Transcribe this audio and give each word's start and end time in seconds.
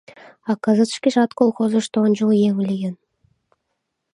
А 0.49 0.51
кызыт 0.63 0.89
шкежат 0.95 1.31
колхозышто 1.39 1.97
ончыл 2.05 2.29
еҥ 2.49 2.55
лийын. 2.69 2.95